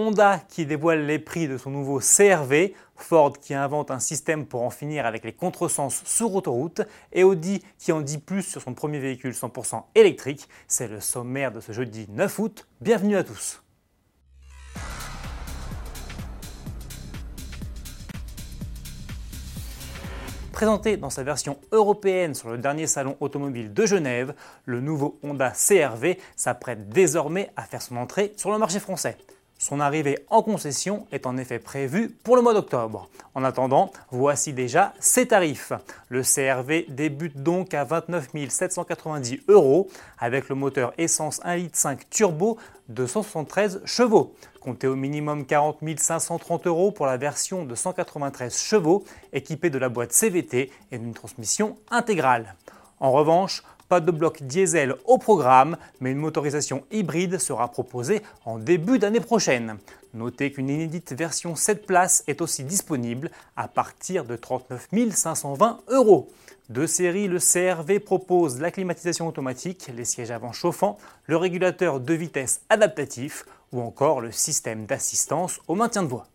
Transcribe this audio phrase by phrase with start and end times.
[0.00, 4.62] Honda qui dévoile les prix de son nouveau CRV, Ford qui invente un système pour
[4.62, 6.80] en finir avec les contresens sur autoroute
[7.12, 10.48] et Audi qui en dit plus sur son premier véhicule 100% électrique.
[10.68, 12.66] C'est le sommaire de ce jeudi 9 août.
[12.80, 13.62] Bienvenue à tous.
[20.52, 25.50] Présenté dans sa version européenne sur le dernier salon automobile de Genève, le nouveau Honda
[25.50, 29.18] CRV s'apprête désormais à faire son entrée sur le marché français.
[29.60, 33.10] Son arrivée en concession est en effet prévue pour le mois d'octobre.
[33.34, 35.74] En attendant, voici déjà ses tarifs.
[36.08, 42.56] Le CRV débute donc à 29 790 euros avec le moteur essence 1,5 litre turbo
[42.88, 44.34] de 173 chevaux.
[44.62, 49.04] Comptez au minimum 40 530 euros pour la version de 193 chevaux
[49.34, 52.54] équipée de la boîte CVT et d'une transmission intégrale.
[52.98, 58.56] En revanche, pas de bloc diesel au programme, mais une motorisation hybride sera proposée en
[58.56, 59.78] début d'année prochaine.
[60.14, 66.30] Notez qu'une inédite version 7 places est aussi disponible à partir de 39 520 euros.
[66.68, 72.14] De série, le CRV propose la climatisation automatique, les sièges avant chauffants, le régulateur de
[72.14, 76.28] vitesse adaptatif ou encore le système d'assistance au maintien de voie.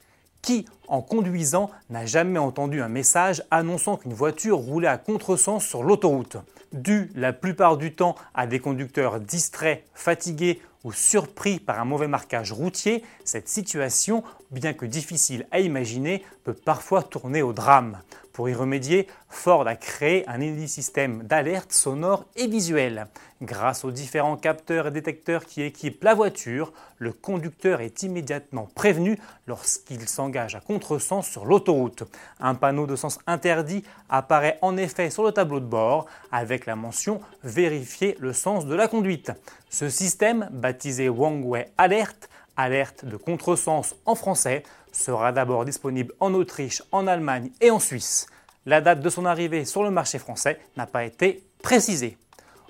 [0.45, 5.81] Qui, en conduisant, n'a jamais entendu un message annonçant qu'une voiture roulait à contresens sur
[5.81, 6.37] l'autoroute.
[6.71, 12.08] Dû la plupart du temps à des conducteurs distraits, fatigués ou surpris par un mauvais
[12.08, 18.00] marquage routier, cette situation, bien que difficile à imaginer, peut parfois tourner au drame.
[18.31, 23.08] Pour y remédier, Ford a créé un inédit système d'alerte sonore et visuelle.
[23.42, 29.17] Grâce aux différents capteurs et détecteurs qui équipent la voiture, le conducteur est immédiatement prévenu
[29.47, 32.03] lorsqu'il s'engage à contresens sur l'autoroute.
[32.42, 36.75] Un panneau de sens interdit apparaît en effet sur le tableau de bord avec la
[36.75, 39.31] mention Vérifier le sens de la conduite.
[39.70, 46.83] Ce système, baptisé Wangway Alert, alerte de contresens en français, sera d'abord disponible en Autriche,
[46.91, 48.27] en Allemagne et en Suisse.
[48.65, 52.17] La date de son arrivée sur le marché français n'a pas été précisée.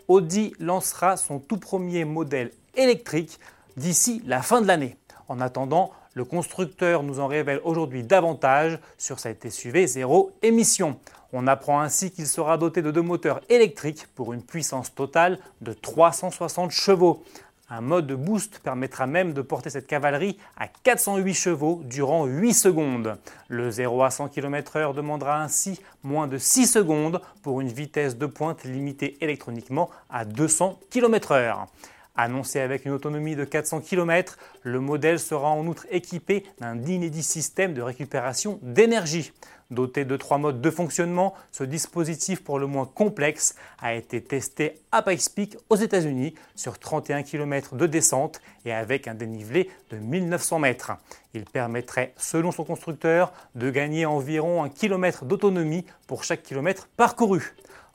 [0.07, 3.39] Audi lancera son tout premier modèle électrique
[3.75, 4.97] d'ici la fin de l'année.
[5.27, 10.99] En attendant, le constructeur nous en révèle aujourd'hui davantage sur cet SUV zéro émission.
[11.33, 15.73] On apprend ainsi qu'il sera doté de deux moteurs électriques pour une puissance totale de
[15.73, 17.23] 360 chevaux.
[17.67, 23.17] Un mode boost permettra même de porter cette cavalerie à 408 chevaux durant 8 secondes.
[23.47, 28.27] Le 0 à 100 km/h demandera ainsi moins de 6 secondes pour une vitesse de
[28.27, 31.65] pointe limitée électroniquement à 200 km/h.
[32.17, 37.23] Annoncé avec une autonomie de 400 km, le modèle sera en outre équipé d'un inédit
[37.23, 39.33] système de récupération d'énergie.
[39.71, 44.79] Doté de trois modes de fonctionnement, ce dispositif pour le moins complexe a été testé
[44.91, 49.97] à Pikes Peak aux États-Unis sur 31 km de descente et avec un dénivelé de
[49.97, 50.91] 1900 mètres.
[51.33, 57.41] Il permettrait, selon son constructeur, de gagner environ un kilomètre d'autonomie pour chaque kilomètre parcouru.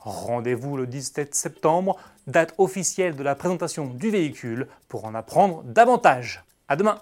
[0.01, 6.43] Rendez-vous le 17 septembre, date officielle de la présentation du véhicule, pour en apprendre davantage.
[6.67, 6.99] À demain!